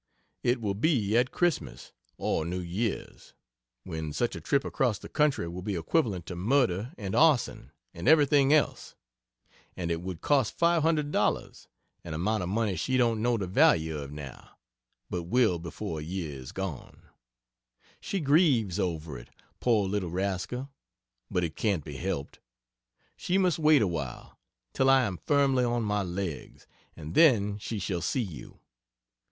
It 0.41 0.59
will 0.59 0.73
be 0.73 1.15
at 1.15 1.29
Christmas 1.29 1.93
or 2.17 2.43
New 2.43 2.59
Years, 2.59 3.35
when 3.83 4.13
such 4.13 4.35
a 4.35 4.41
trip 4.41 4.65
across 4.65 4.97
the 4.97 5.07
country 5.07 5.47
would 5.47 5.63
be 5.63 5.75
equivalent 5.75 6.25
to 6.25 6.35
murder 6.35 6.91
& 7.03 7.13
arson 7.13 7.71
& 7.87 7.93
everything 7.93 8.51
else. 8.51 8.95
And 9.77 9.91
it 9.91 10.01
would 10.01 10.19
cost 10.21 10.57
five 10.57 10.81
hundred 10.81 11.11
dollars 11.11 11.67
an 12.03 12.15
amount 12.15 12.41
of 12.41 12.49
money 12.49 12.75
she 12.77 12.97
don't 12.97 13.21
know 13.21 13.37
the 13.37 13.45
value 13.45 13.99
of 13.99 14.11
now, 14.11 14.57
but 15.11 15.25
will 15.25 15.59
before 15.59 15.99
a 15.99 16.03
year 16.03 16.39
is 16.39 16.51
gone. 16.51 17.03
She 17.99 18.19
grieves 18.19 18.79
over 18.79 19.19
it, 19.19 19.29
poor 19.59 19.87
little 19.87 20.09
rascal, 20.09 20.71
but 21.29 21.43
it 21.43 21.55
can't 21.55 21.83
be 21.85 21.97
helped. 21.97 22.39
She 23.17 23.37
must 23.37 23.59
wait 23.59 23.83
awhile, 23.83 24.39
till 24.73 24.89
I 24.89 25.03
am 25.03 25.19
firmly 25.27 25.63
on 25.63 25.83
my 25.83 26.01
legs, 26.01 26.65
& 26.83 26.95
then 26.95 27.59
she 27.59 27.77
shall 27.77 28.01
see 28.01 28.23
you. 28.23 28.61